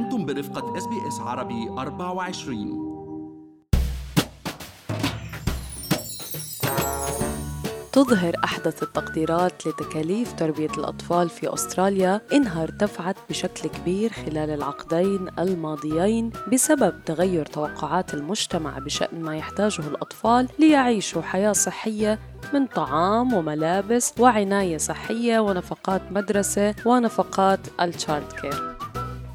[0.00, 2.90] أنتم برفقة SBS عربي 24
[7.92, 16.30] تظهر أحدث التقديرات لتكاليف تربية الأطفال في أستراليا إنها ارتفعت بشكل كبير خلال العقدين الماضيين
[16.52, 22.18] بسبب تغير توقعات المجتمع بشأن ما يحتاجه الأطفال ليعيشوا حياة صحية
[22.54, 28.79] من طعام وملابس وعناية صحية ونفقات مدرسة ونفقات ال child care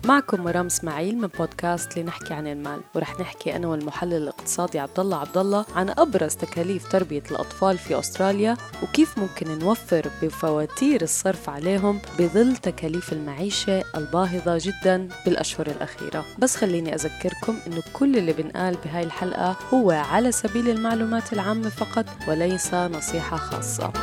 [0.06, 5.18] معكم مرام إسماعيل من بودكاست لنحكي عن المال ورح نحكي أنا والمحلل الاقتصادي عبد الله
[5.18, 12.00] عبد الله عن أبرز تكاليف تربية الأطفال في أستراليا وكيف ممكن نوفر بفواتير الصرف عليهم
[12.20, 16.26] بظل تكاليف المعيشة الباهظة جدا بالأشهر الأخيرة.
[16.40, 22.06] بس خليني أذكركم إنه كل اللي بنقال بهاي الحلقة هو على سبيل المعلومات العامة فقط
[22.28, 23.94] وليس نصيحة خاصة.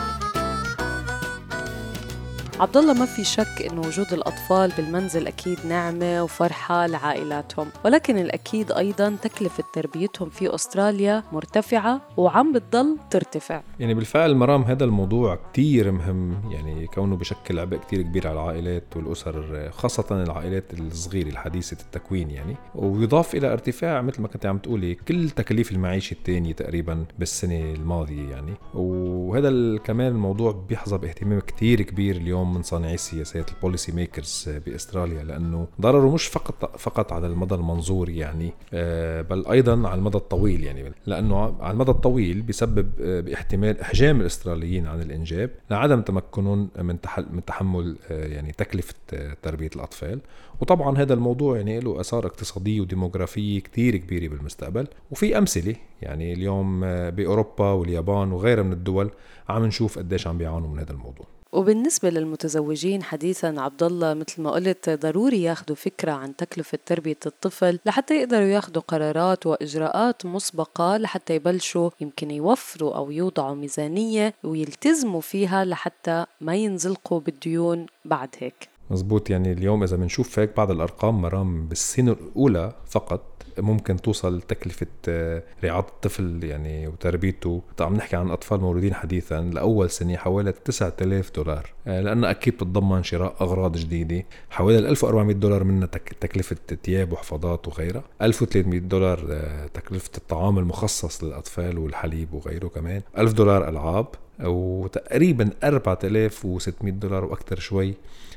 [2.62, 7.68] عبد الله ما في شك إنه وجود الأطفال بالمنزل أكيد نعمة وفرحة لعائلاتهم.
[7.84, 13.62] ولكن الأكيد أيضا تكلفة تربيتهم في أستراليا مرتفعة وعم بتضل ترتفع.
[13.80, 16.50] يعني بالفعل مرام هذا الموضوع كتير مهم.
[16.50, 22.56] يعني كونه بشكل عبء كتير كبير على العائلات والأسر خاصة العائلات الصغيرة الحديثة التكوين يعني.
[22.74, 28.30] ويضاف إلى ارتفاع مثل ما كنت عم تقولي كل تكاليف المعيشة الثانية تقريبا بالسنة الماضية
[28.30, 28.54] يعني.
[28.74, 35.24] وهذا كمان الموضوع بيحظى باهتمام كتير كبير اليوم من صانعي السياسات ال policy makers بأستراليا
[35.24, 40.64] لأنه ضرره مش فقط فقط على المدى المنظوري يعني آه، بل أيضا على المدى الطويل
[40.64, 46.98] يعني لأنه على المدى الطويل بيسبب آه، باحتمال إحجام الاستراليين عن الإنجاب لعدم تمكنهم من
[47.30, 48.94] من تحمل آه، يعني تكلفة
[49.42, 50.20] تربية الأطفال.
[50.60, 54.86] وطبعا هذا الموضوع يعني له آثار اقتصادية وديموغرافية كثير كبيرة بالمستقبل.
[55.10, 59.10] وفي أمثلة يعني اليوم بأوروبا واليابان وغيرها من الدول
[59.48, 61.26] عم نشوف قديش عم بيعانوا من هذا الموضوع.
[61.52, 67.78] وبالنسبة للمتزوجين حديثا عبد الله مثل ما قلت ضروري ياخذوا فكرة عن تكلفة تربية الطفل
[67.86, 75.64] لحتى يقدروا ياخذوا قرارات وإجراءات مسبقة لحتى يبلشوا يمكن يوفروا أو يوضعوا ميزانية ويلتزموا فيها
[75.64, 78.71] لحتى ما ينزلقوا بالديون بعد هيك.
[78.92, 84.86] مزبوط يعني اليوم إذا بنشوف هيك بعض الأرقام مرام بالسنة الأولى فقط ممكن توصل تكلفة
[85.08, 87.62] آه، رعاية الطفل يعني وتربيته.
[87.80, 93.02] عم نحكي عن أطفال مولودين حديثا لأول سنة حوالي 9000 دولار آه، لأنه أكيد بتتضمن
[93.02, 94.24] شراء أغراض جديدة.
[94.50, 95.86] حوالي 1400 دولار منها
[96.20, 103.32] تكلفة ثياب وحفاضات وغيرها 1300 دولار آه، تكلفة الطعام المخصص للأطفال والحليب وغيره كمان 1000
[103.32, 104.06] دولار ألعاب.
[104.40, 107.94] وتقريبا 4600 دولار وأكثر شوي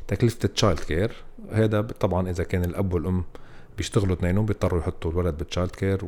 [0.07, 1.12] تكلفة ال child care
[1.51, 3.23] هذا طبعا إذا كان الأب والأم
[3.78, 6.01] بيشتغلوا اثنينهم بيضطروا يحطوا الولد بال child care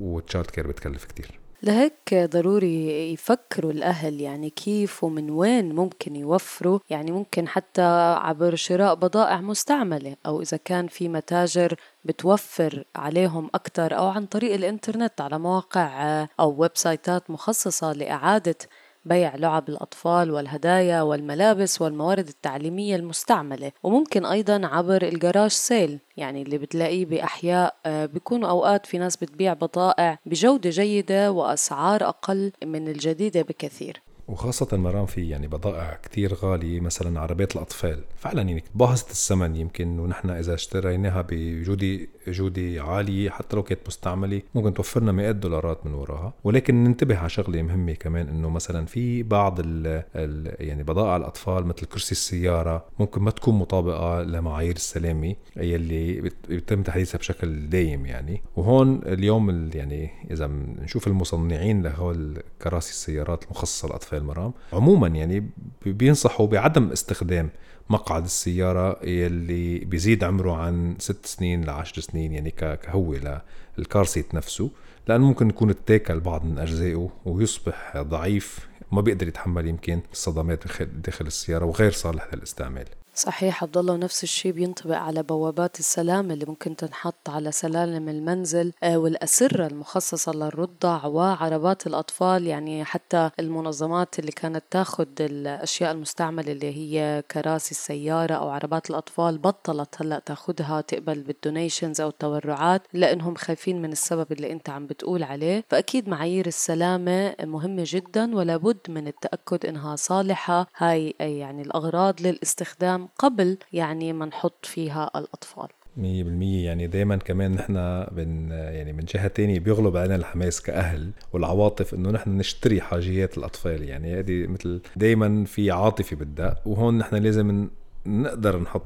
[0.00, 1.38] وال child care بتكلف كتير.
[1.62, 7.82] لهيك ضروري يفكروا الأهل يعني كيف ومن وين ممكن يوفروا يعني ممكن حتى
[8.20, 14.54] عبر شراء بضائع مستعملة أو إذا كان في متاجر بتوفر عليهم أكثر أو عن طريق
[14.54, 18.56] الإنترنت على مواقع أو website ات مخصصة لإعادة
[19.04, 26.58] بيع لعب الأطفال والهدايا والملابس والموارد التعليمية المستعملة وممكن أيضا عبر الجراج سيل يعني اللي
[26.58, 33.42] بتلاقيه بأحياء آه، بيكونوا أوقات في ناس بتبيع بضائع بجودة جيدة وأسعار أقل من الجديدة
[33.42, 34.02] بكثير.
[34.28, 38.00] وخاصة مرام في يعني بضائع كتير غالية مثلا عربيات الأطفال.
[38.16, 44.42] فعلا يعني باهظة الثمن يمكن ونحن إذا اشتريناها بجودة جودة عالية حتى لو كانت مستعملة
[44.54, 46.32] ممكن توفرنا مئات دولارات من وراها.
[46.44, 51.66] ولكن ننتبه على شغلة مهمة كمان إنه مثلا في بعض ال ال يعني بضائع الأطفال
[51.66, 58.42] مثل كرسي السيارة ممكن ما تكون مطابقة لمعايير السلامة يلي بيتم تحديثها بشكل دايم يعني.
[58.56, 60.46] وهون اليوم يعني إذا
[60.82, 64.52] نشوف المصنعين لهول كراسي السيارات المخصصة للأطفال المرام.
[64.72, 65.50] عموما يعني
[65.86, 67.50] بينصحوا بعدم استخدام
[67.90, 73.42] مقعد السيارة يلي بيزيد عمره عن ست سنين لعشر سنين يعني كهوة
[73.78, 74.70] للكار سيت نفسه
[75.08, 81.26] لأنه ممكن يكون اتاكل بعض من أجزائه ويصبح ضعيف ما بيقدر يتحمل يمكن الصدمات داخل
[81.26, 82.86] السيارة وغير صالح للاستعمال.
[83.18, 88.72] صحيح عبد الله ونفس الشيء بينطبق على بوابات السلام اللي ممكن تنحط على سلالم المنزل
[88.82, 96.76] آه، والأسرة المخصصة للرضع وعربات الأطفال يعني حتى المنظمات اللي كانت تاخذ الأشياء المستعملة اللي
[96.76, 103.82] هي كراسي السيارة أو عربات الأطفال بطلت هلأ تاخذها تقبل بالدونيشنز أو التبرعات لأنهم خايفين
[103.82, 105.64] من السبب اللي أنت عم بتقول عليه.
[105.68, 110.66] فأكيد معايير السلامة مهمة جدا ولا بد من التأكد إنها صالحة.
[110.76, 115.68] هاي يعني الأغراض للاستخدام قبل يعني ما نحط فيها الأطفال.
[115.96, 116.64] مية بالمية.
[116.64, 122.10] يعني دايما كمان نحن بن يعني من جهة تانية بيغلب علينا الحماس كأهل والعواطف إنه
[122.10, 123.82] نحن نشتري حاجيات الأطفال.
[123.88, 127.68] يعني هذه مثل دايما في عاطفة بالدق وهون نحن لازم
[128.06, 128.82] نقدر نحط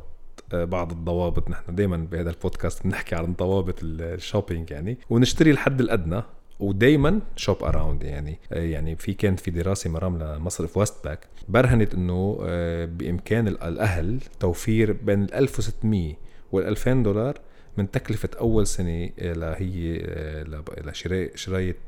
[0.53, 1.51] آه، بعض الضوابط.
[1.51, 6.23] نحن دائما بهذا البودكاست بنحكي عن ضوابط ال shopping يعني ونشتري الحد الأدنى.
[6.62, 12.38] ودائما shop around يعني يعني في كانت في دراسة مرام لمصرف Westpac برهنت إنه
[12.85, 16.14] بإمكان الأهل توفير بين ال 1600
[16.53, 17.38] وال 2000 دولار
[17.76, 19.99] من تكلفة أول سنة لهي
[20.85, 21.79] لشراء شراية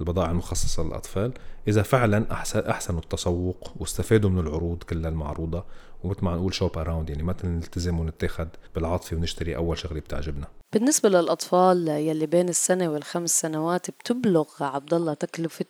[0.00, 1.32] البضائع المخصصة للأطفال.
[1.68, 5.64] إذا فعلا أحسن أحسنوا التسوق واستفادوا من العروض كلها المعروضة
[6.04, 10.46] ومثل ما نقول شوب اراوند يعني ما نلتزم ونتاخد بالعاطفة ونشتري أول شغلة بتعجبنا.
[10.72, 15.64] بالنسبة للأطفال يلي بين السنة والخمس سنوات بتبلغ عبد الله تكلفة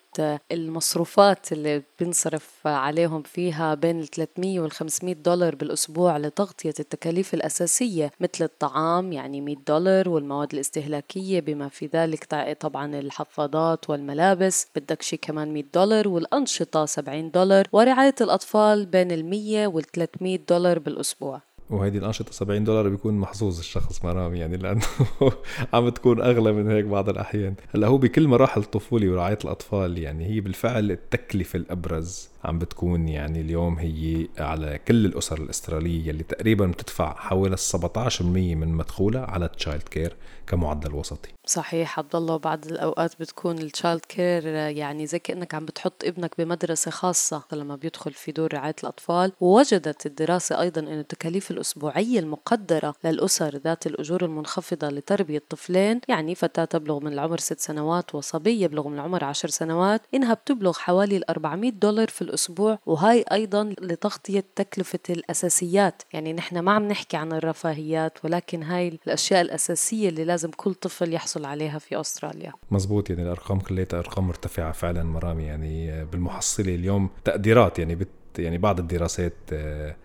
[0.52, 8.10] المصروفات اللي بنصرف عليهم فيها بين ال 300 وال 500 دولار بالأسبوع لتغطية التكاليف الأساسية
[8.20, 12.24] مثل الطعام يعني 100 دولار والمواد الاستهلاكية بما في ذلك
[12.60, 19.24] طبعا الحفاضات والملابس بدك شي كمان 100 دولار والأنشطة 70 دولار ورعاية الأطفال بين ال
[19.30, 21.42] 100 وال 300 دولار بالأسبوع.
[21.70, 24.82] وهيدي الأنشطة 70 دولار بيكون محظوظ الشخص مرام يعني لأنه
[25.72, 27.54] عم تكون أغلى من هيك بعض الأحيان.
[27.74, 32.31] هلأ هو بكل مراحل الطفولة ورعاية الأطفال يعني هي بالفعل التكلفة الأبرز.
[32.44, 38.68] عم بتكون يعني اليوم هي على كل الأسر الأسترالية اللي تقريبا بتدفع حوالي 17% من
[38.68, 40.16] مدخولها على ال child care
[40.46, 41.28] كمعدل وسطي.
[41.46, 46.34] صحيح عبد الله وبعض الأوقات بتكون ال child care يعني زي كأنك عم بتحط ابنك
[46.38, 49.32] بمدرسة خاصة لما بيدخل في دور رعاية الأطفال.
[49.40, 56.64] ووجدت الدراسة أيضا إنه التكاليف الأسبوعية المقدرة للأسر ذات الأجور المنخفضة لتربية طفلين يعني فتاة
[56.64, 61.30] تبلغ من العمر ست سنوات وصبي يبلغ من العمر عشر سنوات إنها بتبلغ حوالي ال
[61.30, 66.02] 400 دولار في الأسبوع وهاي أيضا لتغطية تكلفة الأساسيات.
[66.12, 71.14] يعني نحن ما عم نحكي عن الرفاهيات ولكن هاي الأشياء الأساسية اللي لازم كل طفل
[71.14, 72.52] يحصل عليها في أستراليا.
[72.70, 75.44] مزبوط يعني الأرقام كلها أرقام مرتفعة فعلا مرامي.
[75.44, 78.08] يعني بالمحصلة اليوم تقديرات يعني بت
[78.38, 79.96] يعني بعض الدراسات آه،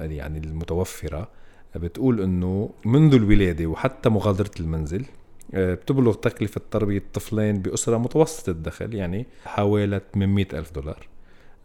[0.00, 1.28] يعني المتوفرة
[1.76, 5.04] بتقول إنه منذ الولادة وحتى مغادرة المنزل
[5.54, 11.08] آه، بتبلغ تكلفة تربية طفلين بأسرة متوسطة الدخل يعني حوالي 800 ألف دولار.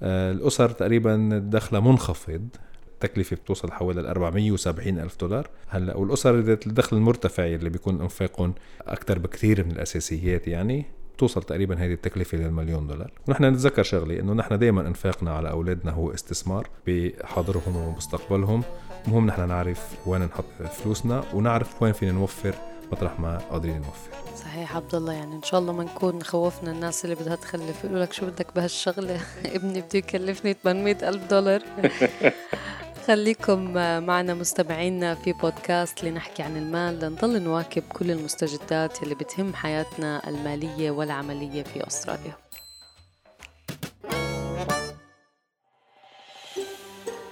[0.01, 2.47] الأسر تقريبا دخلها منخفض.
[2.93, 5.49] التكلفة بتوصل حوالي ال 470 ألف دولار.
[5.67, 8.53] هلأ والأسر ذات الدخل المرتفع اللي بيكون أنفاقهم
[8.87, 10.85] أكثر بكثير من الأساسيات يعني
[11.17, 13.11] توصل تقريبا هذه التكلفة للمليون دولار.
[13.27, 18.63] ونحن نتذكر شغلة إنه نحن دائما أنفاقنا على أولادنا هو استثمار بحاضرهم ومستقبلهم.
[19.07, 22.55] المهم نحن نعرف وين نحط فلوسنا ونعرف وين فينا نوفر
[22.91, 24.37] مطرح ما قادرين نوفر.
[24.43, 28.03] صحيح عبد الله يعني إن شاء الله ما نكون خوفنا الناس اللي بدها تخلف يقولوا
[28.03, 29.21] لك شو بدك بهالشغلة؟
[29.55, 31.61] ابني بده يكلفني 800 ألف دولار.
[33.07, 33.73] خليكم
[34.05, 40.91] معنا مستمعينا في بودكاست لنحكي عن المال لنضل نواكب كل المستجدات اللي بتهم حياتنا المالية
[40.91, 42.33] والعملية في أستراليا.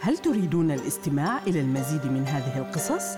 [0.01, 3.17] هل تريدون الاستماع إلى المزيد من هذه القصص؟